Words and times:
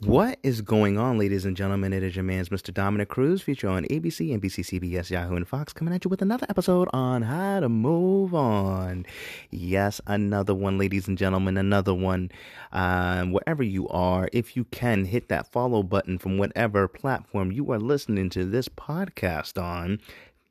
What 0.00 0.40
is 0.42 0.62
going 0.62 0.98
on, 0.98 1.16
ladies 1.16 1.44
and 1.44 1.56
gentlemen? 1.56 1.92
It 1.92 2.02
is 2.02 2.16
your 2.16 2.24
man's 2.24 2.48
Mr. 2.48 2.74
Dominic 2.74 3.08
Cruz, 3.08 3.40
feature 3.40 3.68
on 3.68 3.84
ABC, 3.84 4.36
NBC, 4.36 4.80
CBS, 4.80 5.10
Yahoo, 5.10 5.36
and 5.36 5.46
Fox, 5.46 5.72
coming 5.72 5.94
at 5.94 6.04
you 6.04 6.08
with 6.08 6.22
another 6.22 6.46
episode 6.48 6.88
on 6.92 7.22
how 7.22 7.60
to 7.60 7.68
move 7.68 8.34
on. 8.34 9.06
Yes, 9.50 10.00
another 10.08 10.56
one, 10.56 10.76
ladies 10.76 11.06
and 11.06 11.16
gentlemen, 11.16 11.56
another 11.56 11.94
one. 11.94 12.32
Um, 12.72 13.30
wherever 13.30 13.62
you 13.62 13.88
are, 13.90 14.28
if 14.32 14.56
you 14.56 14.64
can, 14.64 15.04
hit 15.04 15.28
that 15.28 15.52
follow 15.52 15.84
button 15.84 16.18
from 16.18 16.36
whatever 16.36 16.88
platform 16.88 17.52
you 17.52 17.70
are 17.70 17.78
listening 17.78 18.28
to 18.30 18.44
this 18.44 18.68
podcast 18.68 19.62
on. 19.62 20.00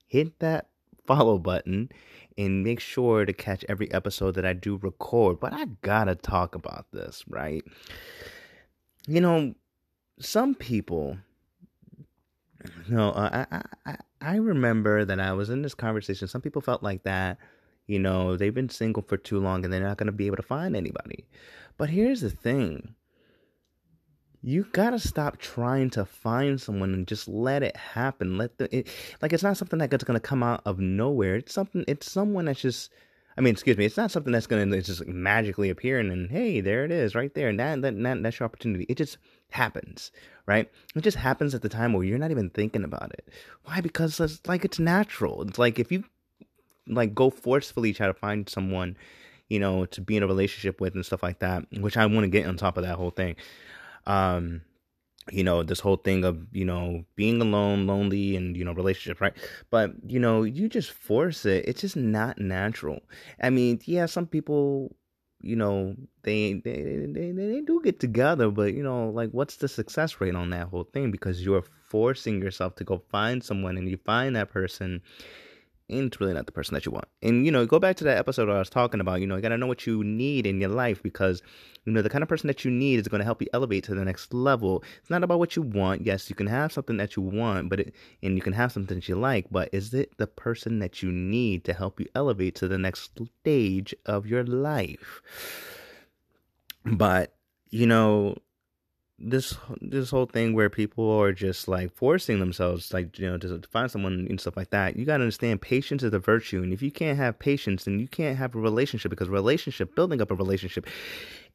Hit 0.06 0.40
that 0.40 0.70
follow 1.08 1.40
button 1.40 1.90
and 2.38 2.64
make 2.64 2.80
sure 2.80 3.26
to 3.26 3.34
catch 3.34 3.66
every 3.68 3.92
episode 3.92 4.36
that 4.36 4.46
I 4.46 4.54
do 4.54 4.78
record. 4.78 5.40
But 5.40 5.54
I 5.54 5.66
gotta 5.82 6.14
talk 6.16 6.54
about 6.54 6.86
this, 6.92 7.24
right? 7.28 7.64
you 9.08 9.22
know, 9.22 9.56
some 10.20 10.54
people, 10.54 11.18
you 12.88 12.96
know, 12.96 13.12
uh, 13.12 13.46
I, 13.52 13.62
I, 13.86 13.96
I 14.22 14.36
remember 14.36 15.06
that 15.06 15.20
I 15.20 15.32
was 15.34 15.50
in 15.50 15.62
this 15.62 15.74
conversation. 15.74 16.28
Some 16.28 16.42
people 16.42 16.62
felt 16.62 16.84
like 16.84 17.04
that, 17.04 17.38
you 17.88 18.00
know, 18.00 18.36
they've 18.36 18.54
been 18.54 18.70
single 18.70 19.02
for 19.02 19.16
too 19.18 19.40
long 19.40 19.64
and 19.64 19.74
they're 19.74 19.82
not 19.82 19.98
to 19.98 20.12
be 20.12 20.28
able 20.28 20.36
to 20.36 20.44
find 20.44 20.76
anybody. 20.76 21.26
But 21.78 21.90
here's 21.90 22.22
the 22.22 22.30
thing 22.30 22.96
you 24.42 24.66
gotta 24.72 25.00
stop 25.00 25.38
trying 25.38 25.90
to 25.92 26.06
find 26.06 26.60
someone 26.62 26.94
and 26.94 27.08
just 27.08 27.28
let 27.28 27.64
it 27.64 27.76
happen. 27.76 28.38
Let 28.38 28.58
the 28.58 28.76
it, 28.76 28.88
like 29.22 29.34
it's 29.34 29.44
not 29.44 29.58
something 29.58 29.80
that's 29.80 30.04
gonna 30.04 30.20
come 30.20 30.44
out 30.44 30.62
of 30.66 30.80
nowhere. 30.80 31.36
It's 31.36 31.54
something. 31.54 31.84
It's 31.88 32.12
someone 32.12 32.46
that's 32.46 32.62
just 32.62 32.92
I 33.38 33.42
mean, 33.42 33.52
excuse 33.54 33.78
me, 33.78 33.86
it's 33.86 33.98
not 33.98 34.10
something 34.10 34.34
that's 34.34 34.48
to 34.48 34.58
It's 34.58 34.88
just 34.88 35.06
magically 35.06 35.70
appear 35.70 36.00
and 36.00 36.10
then, 36.10 36.28
hey, 36.30 36.60
there 36.60 36.84
it 36.84 36.92
is 36.92 37.14
right 37.14 37.32
there. 37.36 37.50
And 37.50 37.60
that, 37.60 37.82
that, 37.84 38.02
that, 38.02 38.24
that's 38.24 38.40
your 38.40 38.46
opportunity. 38.46 38.88
It 38.90 38.98
just 38.98 39.20
happens, 39.52 40.12
right? 40.48 40.70
It 40.96 41.02
just 41.02 41.18
happens 41.18 41.54
at 41.54 41.62
the 41.62 41.70
time 41.70 41.94
where 41.94 42.04
you're 42.04 42.18
not 42.18 42.32
even 42.32 42.50
thinking 42.50 42.84
about 42.84 43.12
it. 43.14 43.30
Why? 43.66 43.80
Because 43.80 44.20
it's 44.20 44.42
like 44.48 44.66
it's 44.66 44.80
natural. 44.80 45.44
It's 45.44 45.60
like 45.60 45.78
if 45.78 45.92
you 45.92 46.04
like 46.88 47.14
go 47.14 47.30
forcefully 47.30 47.94
try 47.94 48.08
to 48.08 48.14
find 48.14 48.50
someone, 48.50 48.98
you 49.50 49.60
know, 49.60 49.86
to 49.86 50.02
be 50.02 50.18
in 50.18 50.24
a 50.24 50.28
relationship 50.28 50.82
with 50.82 50.96
and 50.96 51.06
stuff 51.06 51.22
like 51.22 51.38
that, 51.40 51.64
which 51.80 51.96
I 51.96 52.08
want 52.08 52.24
to 52.24 52.30
get 52.30 52.48
on 52.48 52.58
top 52.58 52.76
of 52.76 52.84
that 52.86 52.96
whole 52.96 53.12
thing. 53.12 53.36
Um, 54.08 54.62
you 55.32 55.44
know 55.44 55.64
this 55.64 55.80
whole 55.80 55.98
thing 55.98 56.24
of 56.24 56.40
you 56.52 56.66
know 56.66 57.04
being 57.16 57.42
alone 57.42 57.86
lonely 57.86 58.36
and 58.36 58.56
you 58.56 58.64
know 58.64 58.74
relationship 58.74 59.20
right? 59.22 59.34
But 59.70 59.92
you 60.06 60.20
know 60.20 60.44
you 60.44 60.70
just 60.70 60.92
force 60.92 61.46
it. 61.46 61.66
It's 61.68 61.82
just 61.82 61.96
not 61.96 62.40
natural. 62.40 63.02
I 63.42 63.50
mean 63.50 63.80
yeah 63.86 64.06
some 64.06 64.28
people 64.28 64.96
you 65.42 65.56
know 65.56 65.96
they 66.24 66.54
they 66.54 67.06
they, 67.12 67.32
they 67.32 67.62
do 67.62 67.80
get 67.84 68.00
together 68.00 68.50
but 68.50 68.74
you 68.74 68.82
know 68.82 69.10
like 69.10 69.30
what's 69.32 69.58
the 69.58 69.68
success 69.68 70.20
rate 70.20 70.36
on 70.36 70.50
that 70.52 70.68
whole 70.70 70.86
thing? 70.86 71.12
Because 71.12 71.44
you're 71.44 71.64
forcing 71.90 72.42
yourself 72.42 72.76
to 72.76 72.84
go 72.84 73.04
find 73.12 73.44
someone 73.44 73.78
and 73.78 73.90
you 73.90 73.98
find 73.98 74.36
that 74.36 74.50
person 74.50 75.02
and 75.90 76.08
it's 76.08 76.20
really 76.20 76.34
not 76.34 76.46
the 76.46 76.52
person 76.52 76.74
that 76.74 76.86
you 76.86 76.92
want. 76.92 77.08
And 77.22 77.46
you 77.46 77.52
know, 77.52 77.66
go 77.66 77.80
back 77.80 77.96
to 77.98 78.04
that 78.06 78.18
episode 78.18 78.50
I 78.50 78.60
was 78.60 78.70
talking 78.70 79.00
about. 79.00 79.22
You 79.22 79.28
know, 79.28 79.36
you 79.36 79.42
gotta 79.42 79.58
know 79.58 79.68
what 79.68 79.86
you 79.86 80.04
need 80.04 80.46
in 80.46 80.60
your 80.60 80.70
life 80.70 81.02
because 81.02 81.42
you 81.86 81.94
know 81.94 82.02
the 82.02 82.10
kind 82.10 82.24
of 82.24 82.30
person 82.30 82.48
that 82.48 82.66
you 82.66 82.72
need 82.72 83.00
is 83.00 83.08
to 83.08 83.24
help 83.24 83.42
you 83.42 83.48
elevate 83.54 83.86
to 83.86 83.96
the 83.96 84.04
next 84.04 84.34
level. 84.34 84.84
It's 85.00 85.10
not 85.10 85.24
about 85.24 85.40
what 85.40 85.56
you 85.56 85.62
want. 85.62 86.06
Yes, 86.06 86.30
you 86.30 86.36
can 86.36 86.48
have 86.48 86.72
something 86.72 86.98
that 86.98 87.16
you 87.16 87.22
want, 87.22 87.70
but 87.70 87.80
it, 87.80 87.96
and 88.22 88.36
you 88.36 88.42
can 88.42 88.54
have 88.54 88.72
something 88.72 88.98
that 88.98 89.08
you 89.08 89.16
like, 89.16 89.48
but 89.50 89.70
is 89.72 89.94
it 89.94 90.18
the 90.18 90.28
person 90.28 90.80
that 90.80 91.02
you 91.02 91.12
need 91.12 91.64
to 91.66 91.74
help 91.74 92.00
you 92.00 92.08
elevate 92.16 92.56
to 92.56 92.68
the 92.68 92.78
next 92.78 93.12
stage 93.42 93.96
of 94.06 94.26
your 94.26 94.44
life? 94.44 95.22
But 96.86 97.34
you 97.70 97.86
know, 97.86 98.38
this 99.20 99.58
this 99.82 100.12
whole 100.12 100.28
thing 100.28 100.54
where 100.54 100.70
people 100.70 101.10
are 101.10 101.34
just 101.34 101.68
like 101.68 101.92
forcing 101.96 102.40
themselves 102.40 102.94
like 102.94 103.18
you 103.18 103.28
know 103.28 103.38
to, 103.38 103.60
find 103.72 103.90
someone 103.90 104.28
and 104.30 104.40
stuff 104.40 104.56
like 104.56 104.70
that 104.70 104.96
you 104.96 105.06
got 105.06 105.18
to 105.18 105.24
understand 105.24 105.60
patience 105.60 106.04
is 106.04 106.14
a 106.14 106.20
virtue 106.20 106.62
and 106.62 106.72
if 106.72 106.84
you 106.84 106.92
can't 106.92 107.18
have 107.18 107.40
patience 107.40 107.86
then 107.86 108.00
you 108.00 108.08
can't 108.08 108.38
have 108.38 108.54
a 108.54 108.60
relationship 108.60 109.10
because 109.10 109.28
relationship 109.28 109.96
building 109.96 110.22
up 110.22 110.30
a 110.30 110.36
relationship 110.36 110.86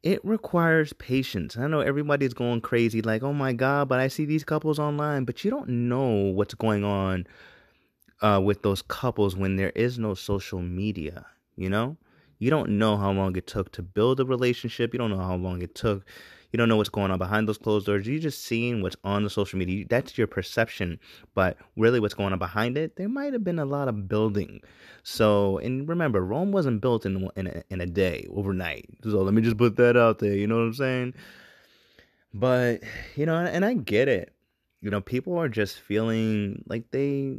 it 0.03 0.19
requires 0.25 0.93
patience. 0.95 1.57
I 1.57 1.69
know 1.69 1.79
everybody's 1.79 2.35
going 2.35 2.63
crazy 2.63 3.01
like 3.01 3.23
oh 3.23 3.33
my 3.33 3.53
god 3.53 3.89
but 3.89 4.01
i 4.01 4.09
see 4.09 4.25
these 4.25 4.43
couples 4.43 4.81
online 4.81 5.25
but 5.25 5.45
you 5.45 5.51
don't 5.51 5.69
know 5.69 6.33
what's 6.33 6.55
going 6.55 6.83
on 6.83 7.27
uh, 8.23 8.41
with 8.43 8.63
those 8.63 8.83
couples 8.83 9.37
when 9.37 9.55
there 9.55 9.71
is 9.71 9.99
no 10.01 10.15
social 10.15 10.61
media 10.61 11.27
you 11.55 11.69
know? 11.69 11.97
You 12.39 12.51
don't 12.51 12.71
know 12.71 12.97
how 12.97 13.13
long 13.13 13.37
it 13.37 13.47
took 13.47 13.71
to 13.73 13.83
build 13.83 14.19
a 14.19 14.25
relationship 14.25 14.93
you 14.93 14.99
don't 14.99 15.11
know 15.11 15.19
how 15.19 15.37
long 15.37 15.63
it 15.63 15.77
took 15.77 16.05
you 16.53 16.59
don't 16.59 16.69
know 16.69 16.77
what's 16.77 16.91
going 16.91 17.11
on 17.11 17.19
behind 17.19 17.49
those 17.49 17.57
closed 17.57 17.87
doors. 17.87 18.07
You're 18.07 18.21
just 18.21 18.45
seeing 18.45 18.83
what's 18.83 18.97
on 19.05 19.25
the 19.25 19.31
social 19.31 19.59
media. 19.59 19.87
That's 19.89 20.19
your 20.19 20.27
perception. 20.27 21.01
But 21.35 21.57
really, 21.77 21.99
what's 21.99 22.15
going 22.15 22.35
on 22.35 22.39
behind 22.39 22.77
it, 22.77 22.97
there 22.97 23.09
might 23.09 23.33
have 23.33 23.43
been 23.43 23.59
a 23.59 23.65
lot 23.65 23.89
of 23.89 24.07
building. 24.07 24.61
So, 25.03 25.59
and 25.59 25.89
remember, 25.89 26.23
Rome 26.23 26.53
wasn't 26.53 26.83
built 26.83 27.07
in, 27.07 27.29
in, 27.37 27.47
a, 27.47 27.63
in 27.71 27.81
a 27.81 27.87
day, 27.87 28.27
overnight. 28.31 28.87
So 29.03 29.23
let 29.23 29.33
me 29.33 29.41
just 29.41 29.57
put 29.57 29.77
that 29.77 29.97
out 29.97 30.19
there. 30.19 30.35
You 30.35 30.47
know 30.47 30.57
what 30.57 30.63
I'm 30.63 30.75
saying? 30.75 31.15
But, 32.35 32.83
you 33.17 33.25
know, 33.25 33.37
and 33.37 33.65
I 33.65 33.75
get 33.75 34.09
it. 34.09 34.35
You 34.83 34.91
know, 34.91 35.01
people 35.01 35.39
are 35.39 35.49
just 35.49 35.81
feeling 35.81 36.65
like 36.67 36.91
they 36.91 37.39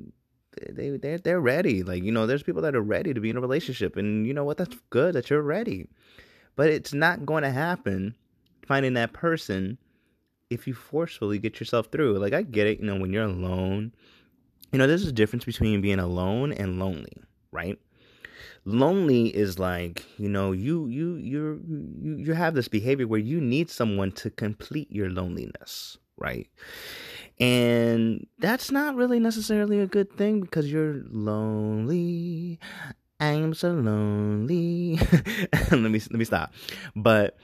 they 0.72 0.91
they 0.97 1.18
they're 1.18 1.41
ready. 1.41 1.84
Like 1.84 2.03
you 2.03 2.12
know, 2.12 2.25
there's 2.25 2.44
people 2.44 2.62
that 2.62 2.75
are 2.75 2.81
ready 2.81 3.13
to 3.13 3.19
be 3.19 3.29
in 3.29 3.38
a 3.38 3.41
relationship, 3.41 3.97
and 3.97 4.25
you 4.25 4.34
know 4.34 4.46
what? 4.46 4.57
That's 4.57 4.78
good 4.91 5.13
that 5.16 5.29
you're 5.29 5.41
ready, 5.41 5.90
but 6.56 6.69
it's 6.69 6.94
not 6.94 7.25
going 7.25 7.44
to 7.44 7.52
happen 7.52 8.16
finding 8.66 8.94
that 8.94 9.13
person 9.13 9.78
if 10.50 10.68
you 10.68 10.74
forcefully 10.74 11.40
get 11.40 11.59
yourself 11.59 11.88
through. 11.91 12.18
Like 12.19 12.34
I 12.34 12.44
get 12.44 12.68
it, 12.68 12.79
you 12.79 12.85
know, 12.85 12.96
when 12.96 13.12
you're 13.12 13.24
alone, 13.24 13.91
you 14.72 14.79
know, 14.79 14.88
there's 14.88 15.07
a 15.07 15.12
difference 15.12 15.46
between 15.46 15.81
being 15.81 16.00
alone 16.00 16.51
and 16.53 16.79
lonely, 16.79 17.22
right? 17.52 17.79
Lonely 18.66 19.28
is 19.28 19.59
like, 19.59 20.06
you 20.18 20.29
know, 20.29 20.52
you 20.52 20.88
you 20.88 21.16
you 21.16 21.62
you 21.68 22.16
you 22.18 22.34
have 22.34 22.53
this 22.53 22.68
behavior 22.68 23.07
where 23.07 23.19
you 23.19 23.41
need 23.41 23.69
someone 23.69 24.12
to 24.13 24.29
complete 24.29 24.90
your 24.91 25.09
loneliness, 25.09 25.97
right? 26.18 26.47
And 27.40 28.25
that's 28.40 28.72
not 28.72 28.96
really 28.96 29.19
necessarily 29.19 29.79
a 29.79 29.88
good 29.88 30.16
thing 30.16 30.41
because 30.41 30.72
you're 30.72 31.03
lonely. 31.09 32.59
I'm 33.19 33.53
so 33.53 33.72
lonely. 33.73 34.97
let 35.72 35.79
me 35.79 36.00
let 36.00 36.12
me 36.12 36.25
stop. 36.25 36.53
But 36.96 37.38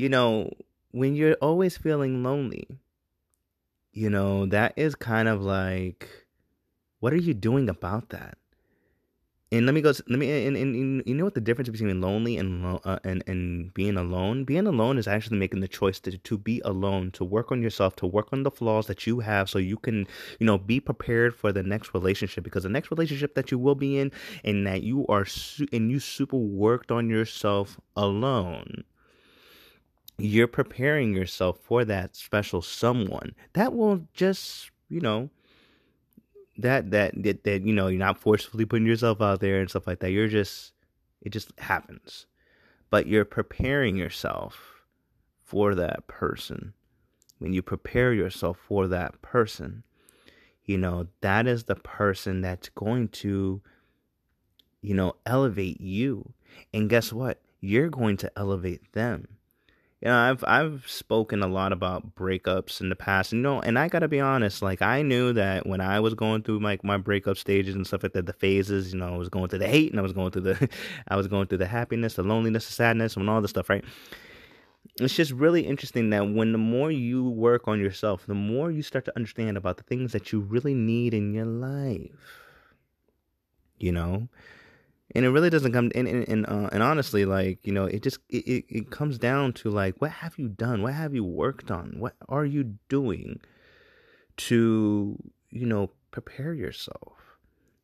you 0.00 0.08
know, 0.08 0.50
when 0.92 1.14
you're 1.14 1.36
always 1.42 1.76
feeling 1.76 2.22
lonely, 2.22 2.66
you 3.92 4.08
know, 4.08 4.46
that 4.46 4.72
is 4.76 4.94
kind 4.94 5.28
of 5.28 5.42
like, 5.42 6.08
what 7.00 7.12
are 7.12 7.18
you 7.18 7.34
doing 7.34 7.68
about 7.68 8.08
that? 8.08 8.38
And 9.52 9.66
let 9.66 9.74
me 9.74 9.80
go. 9.80 9.88
Let 9.88 10.18
me. 10.20 10.46
And, 10.46 10.56
and, 10.56 10.76
and 10.76 11.02
you 11.06 11.14
know 11.16 11.24
what 11.24 11.34
the 11.34 11.40
difference 11.40 11.68
between 11.68 12.00
lonely 12.00 12.38
and 12.38 12.78
uh, 12.84 13.00
and 13.02 13.24
and 13.26 13.74
being 13.74 13.96
alone? 13.96 14.44
Being 14.44 14.68
alone 14.68 14.96
is 14.96 15.08
actually 15.08 15.38
making 15.38 15.58
the 15.58 15.66
choice 15.66 15.98
to 16.00 16.16
to 16.16 16.38
be 16.38 16.62
alone, 16.64 17.10
to 17.12 17.24
work 17.24 17.50
on 17.50 17.60
yourself, 17.60 17.96
to 17.96 18.06
work 18.06 18.28
on 18.32 18.44
the 18.44 18.52
flaws 18.52 18.86
that 18.86 19.08
you 19.08 19.18
have, 19.20 19.50
so 19.50 19.58
you 19.58 19.76
can, 19.76 20.06
you 20.38 20.46
know, 20.46 20.56
be 20.56 20.78
prepared 20.78 21.34
for 21.34 21.52
the 21.52 21.64
next 21.64 21.92
relationship. 21.94 22.44
Because 22.44 22.62
the 22.62 22.68
next 22.68 22.92
relationship 22.92 23.34
that 23.34 23.50
you 23.50 23.58
will 23.58 23.74
be 23.74 23.98
in, 23.98 24.12
and 24.44 24.64
that 24.68 24.84
you 24.84 25.04
are, 25.08 25.24
su- 25.24 25.66
and 25.72 25.90
you 25.90 25.98
super 25.98 26.36
worked 26.36 26.92
on 26.92 27.10
yourself 27.10 27.80
alone 27.96 28.84
you're 30.22 30.46
preparing 30.46 31.14
yourself 31.14 31.58
for 31.62 31.84
that 31.84 32.16
special 32.16 32.62
someone 32.62 33.34
that 33.52 33.74
will 33.74 34.06
just 34.12 34.70
you 34.88 35.00
know 35.00 35.30
that 36.58 36.90
that 36.90 37.12
that, 37.22 37.44
that 37.44 37.62
you 37.62 37.72
know 37.72 37.88
you're 37.88 37.98
not 37.98 38.18
forcefully 38.18 38.64
putting 38.64 38.86
yourself 38.86 39.20
out 39.20 39.40
there 39.40 39.60
and 39.60 39.70
stuff 39.70 39.86
like 39.86 40.00
that. 40.00 40.10
You're 40.10 40.28
just 40.28 40.72
it 41.22 41.30
just 41.30 41.52
happens. 41.58 42.26
But 42.90 43.06
you're 43.06 43.24
preparing 43.24 43.96
yourself 43.96 44.82
for 45.44 45.74
that 45.76 46.06
person. 46.08 46.72
When 47.38 47.52
you 47.52 47.62
prepare 47.62 48.12
yourself 48.12 48.58
for 48.58 48.88
that 48.88 49.22
person 49.22 49.84
you 50.70 50.78
know 50.78 51.08
that 51.20 51.48
is 51.48 51.64
the 51.64 51.74
person 51.74 52.42
that's 52.42 52.68
going 52.68 53.08
to 53.08 53.60
you 54.82 54.94
know 54.94 55.16
elevate 55.26 55.80
you. 55.80 56.32
And 56.72 56.88
guess 56.88 57.12
what? 57.12 57.40
You're 57.60 57.88
going 57.88 58.16
to 58.18 58.30
elevate 58.36 58.92
them 58.92 59.26
you 60.00 60.08
know, 60.08 60.16
I've 60.16 60.44
I've 60.46 60.84
spoken 60.88 61.42
a 61.42 61.46
lot 61.46 61.72
about 61.72 62.14
breakups 62.14 62.80
in 62.80 62.88
the 62.88 62.96
past, 62.96 63.32
and 63.32 63.40
you 63.40 63.42
know, 63.42 63.60
and 63.60 63.78
I 63.78 63.88
gotta 63.88 64.08
be 64.08 64.20
honest, 64.20 64.62
like 64.62 64.82
I 64.82 65.02
knew 65.02 65.32
that 65.34 65.66
when 65.66 65.80
I 65.80 66.00
was 66.00 66.14
going 66.14 66.42
through 66.42 66.60
my, 66.60 66.78
my 66.82 66.96
breakup 66.96 67.36
stages 67.36 67.74
and 67.74 67.86
stuff 67.86 68.02
like 68.02 68.12
that, 68.14 68.26
the 68.26 68.32
phases, 68.32 68.92
you 68.92 68.98
know, 68.98 69.14
I 69.14 69.16
was 69.16 69.28
going 69.28 69.48
through 69.48 69.60
the 69.60 69.68
hate 69.68 69.90
and 69.90 70.00
I 70.00 70.02
was 70.02 70.12
going 70.12 70.30
through 70.30 70.42
the 70.42 70.68
I 71.08 71.16
was 71.16 71.28
going 71.28 71.48
through 71.48 71.58
the 71.58 71.66
happiness, 71.66 72.14
the 72.14 72.22
loneliness, 72.22 72.66
the 72.66 72.72
sadness, 72.72 73.16
and 73.16 73.28
all 73.28 73.40
this 73.42 73.50
stuff, 73.50 73.68
right? 73.70 73.84
It's 75.00 75.14
just 75.14 75.32
really 75.32 75.62
interesting 75.66 76.10
that 76.10 76.30
when 76.30 76.52
the 76.52 76.58
more 76.58 76.90
you 76.90 77.28
work 77.28 77.68
on 77.68 77.80
yourself, 77.80 78.26
the 78.26 78.34
more 78.34 78.70
you 78.70 78.82
start 78.82 79.04
to 79.06 79.16
understand 79.16 79.56
about 79.56 79.76
the 79.78 79.82
things 79.84 80.12
that 80.12 80.32
you 80.32 80.40
really 80.40 80.74
need 80.74 81.14
in 81.14 81.32
your 81.34 81.46
life. 81.46 82.46
you 83.78 83.92
know? 83.92 84.28
And 85.14 85.24
it 85.24 85.30
really 85.30 85.50
doesn't 85.50 85.72
come 85.72 85.90
and 85.94 86.06
and 86.06 86.28
and, 86.28 86.46
uh, 86.46 86.68
and 86.72 86.82
honestly, 86.82 87.24
like 87.24 87.58
you 87.66 87.72
know, 87.72 87.84
it 87.84 88.02
just 88.02 88.18
it, 88.28 88.46
it, 88.46 88.64
it 88.68 88.90
comes 88.90 89.18
down 89.18 89.52
to 89.54 89.70
like, 89.70 90.00
what 90.00 90.10
have 90.10 90.38
you 90.38 90.48
done? 90.48 90.82
What 90.82 90.94
have 90.94 91.14
you 91.14 91.24
worked 91.24 91.70
on? 91.70 91.94
What 91.98 92.14
are 92.28 92.44
you 92.44 92.76
doing 92.88 93.40
to 94.36 95.18
you 95.50 95.66
know 95.66 95.90
prepare 96.10 96.54
yourself? 96.54 97.14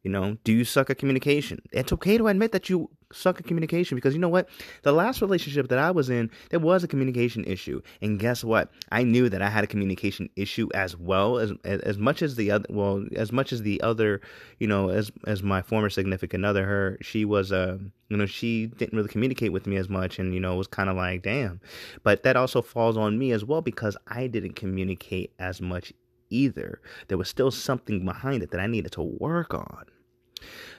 You 0.03 0.11
know, 0.13 0.39
do 0.45 0.53
you 0.53 0.65
suck 0.65 0.89
at 0.89 0.99
communication? 0.99 1.63
It's 1.73 1.93
okay 1.93 2.17
to 2.17 2.29
admit 2.29 2.53
that 2.53 2.71
you 2.71 2.91
suck 3.17 3.39
at 3.39 3.47
communication 3.47 3.97
because 3.97 4.15
you 4.15 4.21
know 4.21 4.29
what? 4.29 4.49
The 4.83 4.93
last 4.93 5.21
relationship 5.21 5.69
that 5.69 5.79
I 5.79 5.91
was 5.91 6.11
in, 6.11 6.31
there 6.51 6.61
was 6.61 6.85
a 6.85 6.89
communication 6.89 7.45
issue. 7.45 7.81
And 8.01 8.19
guess 8.19 8.45
what? 8.45 8.71
I 8.91 9.03
knew 9.03 9.29
that 9.29 9.43
I 9.43 9.49
had 9.49 9.65
a 9.65 9.67
communication 9.67 10.29
issue 10.37 10.69
as 10.75 10.97
well 10.97 11.39
as 11.39 11.53
as 11.65 11.99
much 11.99 12.23
as 12.23 12.37
the 12.37 12.51
other 12.51 12.67
well, 12.71 13.05
as 13.17 13.33
much 13.33 13.53
as 13.53 13.63
the 13.63 13.81
other, 13.83 14.21
you 14.59 14.67
know, 14.67 14.89
as 14.89 15.11
as 15.27 15.43
my 15.43 15.63
former 15.63 15.91
significant 15.91 16.45
other 16.45 16.65
her, 16.65 16.99
she 17.01 17.25
was 17.25 17.53
uh, 17.53 17.79
you 18.09 18.17
know, 18.17 18.27
she 18.27 18.67
didn't 18.67 18.97
really 18.97 19.09
communicate 19.09 19.53
with 19.53 19.67
me 19.67 19.77
as 19.77 19.89
much 19.89 20.19
and 20.19 20.35
you 20.35 20.41
know, 20.41 20.55
it 20.55 20.59
was 20.59 20.69
kind 20.69 20.89
of 20.89 20.97
like, 20.97 21.23
damn. 21.23 21.61
But 22.03 22.23
that 22.23 22.37
also 22.37 22.63
falls 22.63 22.97
on 22.97 23.19
me 23.19 23.33
as 23.33 23.45
well 23.45 23.63
because 23.63 23.97
I 24.07 24.27
didn't 24.27 24.55
communicate 24.55 25.33
as 25.39 25.61
much 25.61 25.93
either. 26.31 26.81
There 27.09 27.19
was 27.19 27.29
still 27.29 27.51
something 27.51 28.05
behind 28.05 28.43
it 28.43 28.51
that 28.51 28.61
I 28.61 28.67
needed 28.67 28.93
to 28.93 29.03
work 29.03 29.55
on. 29.55 29.85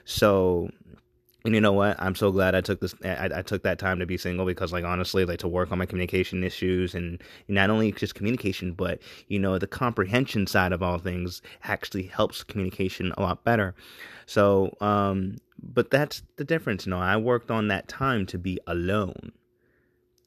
So, 0.04 0.70
and 1.44 1.54
you 1.54 1.60
know 1.60 1.72
what? 1.72 1.96
I'm 2.00 2.16
so 2.16 2.32
glad 2.32 2.56
I 2.56 2.60
took 2.60 2.80
this. 2.80 2.94
I, 3.04 3.30
I, 3.36 3.42
took 3.42 3.62
that 3.62 3.78
time 3.78 4.00
to 4.00 4.06
be 4.06 4.16
single 4.16 4.44
because, 4.44 4.72
like, 4.72 4.84
honestly, 4.84 5.24
like 5.24 5.38
to 5.38 5.48
work 5.48 5.70
on 5.70 5.78
my 5.78 5.86
communication 5.86 6.42
issues 6.42 6.96
and 6.96 7.22
not 7.46 7.70
only 7.70 7.92
just 7.92 8.16
communication, 8.16 8.72
but 8.72 8.98
you 9.28 9.38
know, 9.38 9.56
the 9.56 9.68
comprehension 9.68 10.48
side 10.48 10.72
of 10.72 10.82
all 10.82 10.98
things 10.98 11.40
actually 11.62 12.04
helps 12.04 12.42
communication 12.42 13.12
a 13.16 13.22
lot 13.22 13.44
better. 13.44 13.76
So, 14.26 14.76
um, 14.80 15.36
but 15.62 15.90
that's 15.90 16.22
the 16.36 16.44
difference. 16.44 16.86
You 16.86 16.90
know, 16.90 16.98
I 16.98 17.16
worked 17.16 17.52
on 17.52 17.68
that 17.68 17.86
time 17.86 18.26
to 18.26 18.38
be 18.38 18.58
alone. 18.66 19.32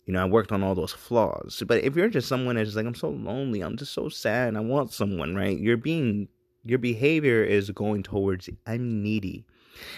You 0.06 0.14
know, 0.14 0.22
I 0.22 0.26
worked 0.26 0.54
on 0.54 0.64
all 0.64 0.76
those 0.76 0.94
flaws. 0.94 1.62
But 1.68 1.84
if 1.84 1.96
you're 1.96 2.10
just 2.10 2.28
someone 2.30 2.56
that's 2.56 2.70
just 2.70 2.78
like, 2.78 2.86
I'm 2.86 2.96
so 2.96 3.10
lonely, 3.10 3.62
I'm 3.62 3.78
just 3.78 3.94
so 3.94 4.08
sad, 4.08 4.56
I 4.56 4.62
want 4.62 4.94
someone, 4.94 5.36
right? 5.36 5.58
You're 5.58 5.78
being, 5.78 6.30
your 6.64 6.80
behavior 6.80 7.44
is 7.44 7.70
going 7.70 8.04
towards, 8.04 8.50
I'm 8.66 9.04
needy. 9.04 9.46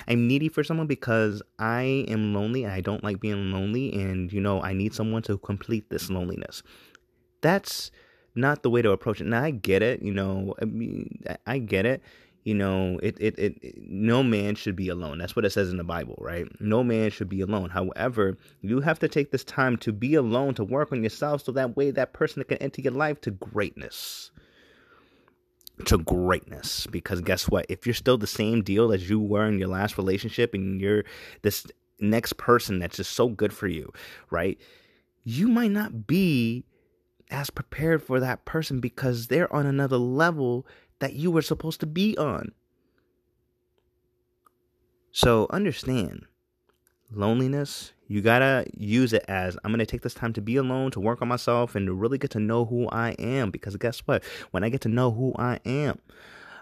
I'm 0.07 0.27
needy 0.27 0.49
for 0.49 0.63
someone 0.63 0.87
because 0.87 1.41
I 1.59 2.05
am 2.07 2.33
lonely 2.33 2.63
and 2.63 2.73
I 2.73 2.81
don't 2.81 3.03
like 3.03 3.19
being 3.19 3.51
lonely 3.51 3.93
and 3.93 4.31
you 4.31 4.41
know 4.41 4.61
I 4.61 4.73
need 4.73 4.93
someone 4.93 5.21
to 5.23 5.37
complete 5.37 5.89
this 5.89 6.09
loneliness. 6.09 6.63
That's 7.41 7.91
not 8.35 8.63
the 8.63 8.69
way 8.69 8.81
to 8.81 8.91
approach 8.91 9.21
it. 9.21 9.27
Now 9.27 9.43
I 9.43 9.51
get 9.51 9.81
it, 9.81 10.01
you 10.01 10.13
know, 10.13 10.55
I 10.61 10.65
mean 10.65 11.23
I 11.45 11.59
get 11.59 11.85
it. 11.85 12.01
You 12.45 12.55
know, 12.55 12.99
it, 13.01 13.15
it, 13.21 13.39
it, 13.39 13.57
it, 13.61 13.75
no 13.77 14.21
man 14.21 14.55
should 14.55 14.75
be 14.75 14.89
alone. 14.89 15.17
That's 15.17 15.33
what 15.33 15.45
it 15.45 15.51
says 15.51 15.69
in 15.69 15.77
the 15.77 15.83
Bible, 15.85 16.17
right? 16.19 16.45
No 16.59 16.83
man 16.83 17.09
should 17.09 17.29
be 17.29 17.39
alone. 17.39 17.69
However, 17.69 18.37
you 18.59 18.81
have 18.81 18.99
to 18.99 19.07
take 19.07 19.31
this 19.31 19.45
time 19.45 19.77
to 19.77 19.93
be 19.93 20.15
alone, 20.15 20.53
to 20.55 20.65
work 20.65 20.91
on 20.91 21.03
yourself, 21.03 21.45
so 21.45 21.53
that 21.53 21.77
way 21.77 21.89
that 21.91 22.11
person 22.11 22.43
can 22.43 22.57
enter 22.57 22.81
your 22.81 22.91
life 22.91 23.21
to 23.21 23.31
greatness 23.31 24.29
to 25.85 25.97
greatness. 25.97 26.87
Because 26.87 27.21
guess 27.21 27.49
what? 27.49 27.65
If 27.69 27.85
you're 27.85 27.93
still 27.93 28.17
the 28.17 28.27
same 28.27 28.63
deal 28.63 28.91
as 28.91 29.09
you 29.09 29.19
were 29.19 29.47
in 29.47 29.59
your 29.59 29.69
last 29.69 29.97
relationship 29.97 30.53
and 30.53 30.79
you're 30.79 31.03
this 31.41 31.65
next 31.99 32.37
person 32.37 32.79
that's 32.79 32.97
just 32.97 33.13
so 33.13 33.29
good 33.29 33.53
for 33.53 33.67
you 33.67 33.91
right? 34.29 34.59
You 35.23 35.47
might 35.47 35.71
not 35.71 36.05
be 36.05 36.65
as 37.31 37.49
prepared 37.49 38.03
for 38.03 38.19
that 38.19 38.45
person 38.45 38.79
because 38.79 39.27
they're 39.27 39.53
on 39.53 39.65
another 39.65 39.97
level 39.97 40.67
that 40.99 41.13
you 41.13 41.31
were 41.31 41.41
supposed 41.41 41.79
to 41.79 41.85
be 41.85 42.17
on. 42.17 42.51
So 45.11 45.47
understand 45.49 46.25
loneliness 47.15 47.93
you 48.13 48.21
gotta 48.21 48.65
use 48.77 49.11
it 49.13 49.25
as 49.27 49.57
I'm 49.63 49.71
gonna 49.71 49.85
take 49.85 50.01
this 50.01 50.13
time 50.13 50.33
to 50.33 50.41
be 50.41 50.57
alone, 50.57 50.91
to 50.91 50.99
work 50.99 51.21
on 51.21 51.27
myself, 51.27 51.73
and 51.73 51.87
to 51.87 51.93
really 51.93 52.19
get 52.19 52.31
to 52.31 52.39
know 52.39 52.65
who 52.65 52.87
I 52.89 53.11
am. 53.17 53.49
Because 53.49 53.75
guess 53.77 53.99
what? 54.01 54.23
When 54.51 54.63
I 54.63 54.69
get 54.69 54.81
to 54.81 54.89
know 54.89 55.09
who 55.11 55.33
I 55.39 55.59
am, 55.65 55.97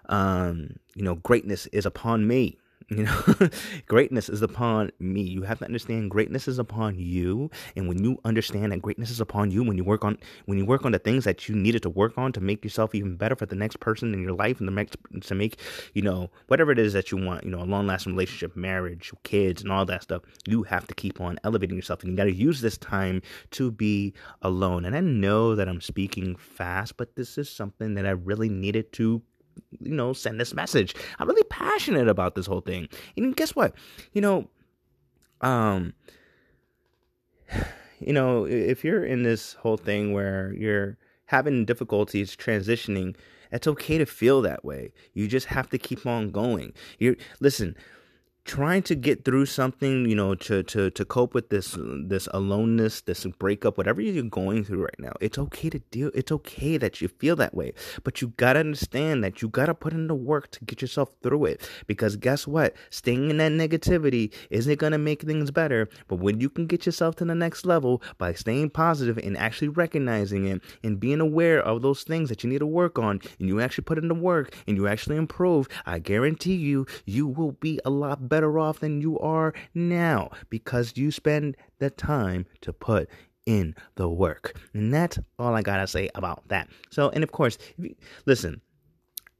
um, 0.07 0.77
you 0.95 1.03
know, 1.03 1.15
greatness 1.15 1.68
is 1.68 1.86
upon 1.86 2.27
me. 2.27 2.57
You 2.97 3.03
know, 3.03 3.49
greatness 3.88 4.27
is 4.27 4.41
upon 4.41 4.91
me. 4.99 5.21
You 5.21 5.43
have 5.43 5.59
to 5.59 5.65
understand 5.65 6.11
greatness 6.11 6.49
is 6.49 6.59
upon 6.59 6.99
you. 6.99 7.49
And 7.77 7.88
when 7.88 8.03
you 8.03 8.19
understand 8.25 8.73
that 8.73 8.81
greatness 8.81 9.09
is 9.09 9.21
upon 9.21 9.49
you, 9.49 9.63
when 9.63 9.77
you 9.77 9.85
work 9.85 10.03
on 10.03 10.17
when 10.45 10.57
you 10.57 10.65
work 10.65 10.83
on 10.83 10.91
the 10.91 10.99
things 10.99 11.23
that 11.23 11.47
you 11.47 11.55
needed 11.55 11.83
to 11.83 11.89
work 11.89 12.17
on 12.17 12.33
to 12.33 12.41
make 12.41 12.65
yourself 12.65 12.93
even 12.93 13.15
better 13.15 13.33
for 13.38 13.45
the 13.45 13.55
next 13.55 13.79
person 13.79 14.13
in 14.13 14.21
your 14.21 14.33
life 14.33 14.59
and 14.59 14.67
the 14.67 14.73
next 14.73 14.97
to 15.21 15.35
make, 15.35 15.57
you 15.93 16.01
know, 16.01 16.29
whatever 16.47 16.69
it 16.73 16.79
is 16.79 16.91
that 16.91 17.11
you 17.13 17.17
want, 17.17 17.45
you 17.45 17.49
know, 17.51 17.61
a 17.61 17.63
long 17.63 17.88
lasting 17.88 18.11
relationship, 18.11 18.57
marriage, 18.57 19.13
kids, 19.23 19.61
and 19.61 19.71
all 19.71 19.85
that 19.85 20.03
stuff, 20.03 20.23
you 20.45 20.63
have 20.63 20.85
to 20.88 20.93
keep 20.93 21.21
on 21.21 21.39
elevating 21.45 21.77
yourself. 21.77 22.01
And 22.03 22.11
you 22.11 22.17
gotta 22.17 22.33
use 22.35 22.59
this 22.59 22.77
time 22.77 23.21
to 23.51 23.71
be 23.71 24.13
alone. 24.41 24.83
And 24.83 24.97
I 24.97 24.99
know 24.99 25.55
that 25.55 25.69
I'm 25.69 25.79
speaking 25.79 26.35
fast, 26.35 26.97
but 26.97 27.15
this 27.15 27.38
is 27.38 27.49
something 27.49 27.93
that 27.93 28.05
I 28.05 28.11
really 28.11 28.49
needed 28.49 28.91
to 28.93 29.21
you 29.80 29.92
know, 29.92 30.13
send 30.13 30.39
this 30.39 30.53
message. 30.53 30.95
I'm 31.19 31.27
really 31.27 31.44
passionate 31.44 32.07
about 32.07 32.36
this 32.36 32.45
whole 32.45 32.62
thing. 32.62 32.88
And 33.18 33.36
guess 33.36 33.56
what? 33.56 33.74
You 34.13 34.21
know, 34.21 34.50
um, 35.42 35.94
you 38.00 38.13
know, 38.13 38.45
if 38.45 38.83
you're 38.83 39.06
in 39.06 39.24
this 39.24 39.53
whole 39.53 39.77
thing 39.77 40.13
where 40.13 40.53
you're 40.53 40.98
having 41.25 41.65
difficulties 41.65 42.36
transitioning, 42.36 43.15
it's 43.51 43.68
okay 43.68 43.98
to 43.98 44.06
feel 44.06 44.42
that 44.42 44.63
way. 44.63 44.94
You 45.13 45.27
just 45.27 45.48
have 45.48 45.69
to 45.69 45.77
keep 45.77 46.06
on 46.06 46.31
going. 46.31 46.74
You 47.00 47.15
listen, 47.39 47.75
trying 48.45 48.81
to 48.81 48.95
get 48.95 49.23
through 49.23 49.45
something 49.45 50.05
you 50.05 50.15
know 50.15 50.35
to 50.35 50.63
to 50.63 50.89
to 50.91 51.05
cope 51.05 51.33
with 51.33 51.49
this 51.49 51.77
this 52.07 52.27
aloneness 52.33 53.01
this 53.01 53.25
breakup 53.38 53.77
whatever 53.77 54.01
you're 54.01 54.23
going 54.23 54.63
through 54.63 54.81
right 54.81 54.99
now 54.99 55.13
it's 55.21 55.38
okay 55.38 55.69
to 55.69 55.79
deal 55.91 56.11
it's 56.13 56.31
okay 56.31 56.77
that 56.77 57.01
you 57.01 57.07
feel 57.07 57.35
that 57.38 57.53
way. 57.53 57.73
But 58.03 58.21
you 58.21 58.29
got 58.38 58.53
to 58.53 58.59
understand 58.59 59.23
that 59.23 59.41
you 59.41 59.49
got 59.49 59.67
to 59.67 59.73
put 59.73 59.93
in 59.93 60.07
the 60.07 60.15
work 60.15 60.51
to 60.51 60.65
get 60.65 60.81
yourself 60.81 61.13
through 61.23 61.45
it. 61.45 61.69
Because 61.88 62.15
guess 62.15 62.47
what? 62.47 62.75
Staying 62.89 63.29
in 63.29 63.38
that 63.38 63.51
negativity 63.51 64.33
isn't 64.49 64.79
going 64.79 64.91
to 64.91 64.97
make 64.97 65.21
things 65.21 65.51
better. 65.51 65.88
But 66.07 66.17
when 66.17 66.39
you 66.39 66.49
can 66.49 66.67
get 66.67 66.85
yourself 66.85 67.15
to 67.17 67.25
the 67.25 67.35
next 67.35 67.65
level 67.65 68.01
by 68.17 68.33
staying 68.33 68.71
positive 68.71 69.17
and 69.17 69.38
actually 69.38 69.69
recognizing 69.69 70.45
it 70.45 70.61
and 70.83 70.99
being 70.99 71.19
aware 71.19 71.61
of 71.61 71.81
those 71.81 72.03
things 72.03 72.29
that 72.29 72.43
you 72.43 72.49
need 72.49 72.59
to 72.59 72.65
work 72.65 72.99
on 72.99 73.19
and 73.39 73.47
you 73.47 73.61
actually 73.61 73.83
put 73.83 73.97
in 73.97 74.07
the 74.07 74.15
work 74.15 74.55
and 74.67 74.77
you 74.77 74.88
actually 74.88 75.15
improve 75.15 75.67
i 75.85 75.99
guarantee 75.99 76.55
you 76.55 76.85
you 77.05 77.27
will 77.27 77.53
be 77.53 77.79
a 77.85 77.89
lot 77.89 78.27
better 78.31 78.57
off 78.57 78.79
than 78.79 79.01
you 79.01 79.19
are 79.19 79.53
now 79.75 80.31
because 80.50 80.95
you 80.95 81.11
spend 81.11 81.57
the 81.79 81.89
time 81.89 82.45
to 82.61 82.71
put 82.71 83.09
in 83.45 83.75
the 83.95 84.07
work. 84.07 84.57
And 84.73 84.93
that's 84.93 85.19
all 85.38 85.53
I 85.53 85.61
gotta 85.61 85.85
say 85.85 86.09
about 86.15 86.47
that. 86.47 86.69
So, 86.89 87.09
and 87.09 87.23
of 87.23 87.31
course, 87.33 87.57
you, 87.77 87.93
listen, 88.25 88.61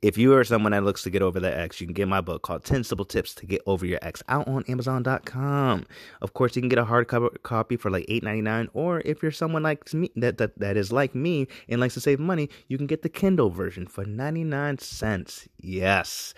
if 0.02 0.18
you 0.18 0.34
are 0.34 0.44
someone 0.44 0.72
that 0.72 0.84
looks 0.84 1.04
to 1.04 1.10
get 1.10 1.22
over 1.22 1.40
their 1.40 1.58
ex, 1.58 1.80
you 1.80 1.86
can 1.86 1.94
get 1.94 2.08
my 2.08 2.22
book 2.22 2.42
called 2.42 2.66
10 2.66 2.84
Simple 2.84 3.06
Tips 3.06 3.36
to 3.36 3.46
Get 3.46 3.62
Over 3.68 3.86
Your 3.86 4.00
Ex 4.02 4.24
out 4.28 4.48
on 4.48 4.64
Amazon.com. 4.68 5.86
Of 6.22 6.34
course, 6.34 6.56
you 6.56 6.62
can 6.62 6.70
get 6.70 6.80
a 6.80 6.86
hardcover 6.86 7.30
copy 7.44 7.78
for 7.78 7.92
like 7.92 8.08
$8.99, 8.08 8.70
or 8.74 9.02
if 9.02 9.22
you're 9.22 9.32
someone 9.32 9.62
like 9.62 9.94
me 9.94 10.10
that, 10.16 10.40
that, 10.40 10.58
that 10.58 10.76
is 10.76 10.92
like 10.92 11.14
me 11.14 11.48
and 11.70 11.80
likes 11.80 11.94
to 11.94 12.02
save 12.02 12.20
money, 12.20 12.50
you 12.68 12.78
can 12.78 12.88
get 12.88 13.04
the 13.04 13.10
Kindle 13.10 13.52
version 13.52 13.86
for 13.86 14.04
99 14.04 14.80
cents. 14.80 15.48
Yes. 15.60 16.34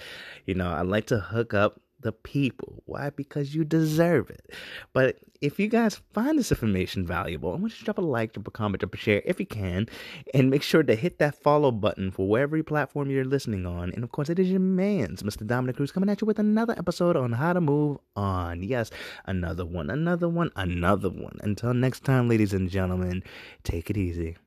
You 0.45 0.55
know, 0.55 0.69
I 0.69 0.81
like 0.81 1.07
to 1.07 1.19
hook 1.19 1.53
up 1.53 1.79
the 2.03 2.11
people. 2.11 2.83
Why? 2.85 3.09
Because 3.09 3.55
you 3.55 3.63
deserve 3.63 4.29
it. 4.29 4.51
But 4.93 5.17
if 5.41 5.59
you 5.59 5.67
guys 5.67 6.01
find 6.13 6.37
this 6.37 6.51
information 6.51 7.05
valuable, 7.05 7.49
I 7.51 7.55
want 7.55 7.73
you 7.73 7.79
to 7.79 7.83
drop 7.83 7.97
a 7.97 8.01
like, 8.01 8.33
drop 8.33 8.47
a 8.47 8.51
comment, 8.51 8.79
drop 8.79 8.93
a 8.93 8.97
share 8.97 9.21
if 9.25 9.39
you 9.39 9.45
can, 9.45 9.87
and 10.33 10.49
make 10.49 10.63
sure 10.63 10.83
to 10.83 10.95
hit 10.95 11.19
that 11.19 11.35
follow 11.35 11.71
button 11.71 12.11
for 12.11 12.27
wherever 12.27 12.61
platform 12.63 13.09
you're 13.09 13.25
listening 13.25 13.65
on. 13.65 13.91
And 13.91 14.03
of 14.03 14.11
course, 14.11 14.29
it 14.29 14.39
is 14.39 14.49
your 14.49 14.59
man's 14.59 15.23
Mr. 15.23 15.45
Dominic 15.45 15.77
Cruz 15.77 15.91
coming 15.91 16.09
at 16.09 16.21
you 16.21 16.27
with 16.27 16.39
another 16.39 16.75
episode 16.77 17.17
on 17.17 17.33
how 17.33 17.53
to 17.53 17.61
move 17.61 17.97
on. 18.15 18.63
Yes, 18.63 18.89
another 19.25 19.65
one, 19.65 19.89
another 19.89 20.29
one, 20.29 20.51
another 20.55 21.09
one. 21.09 21.37
Until 21.41 21.73
next 21.73 22.03
time, 22.05 22.29
ladies 22.29 22.53
and 22.53 22.69
gentlemen, 22.69 23.23
take 23.63 23.89
it 23.89 23.97
easy. 23.97 24.37